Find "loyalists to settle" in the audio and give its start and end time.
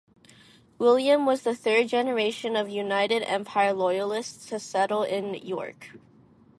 3.71-5.03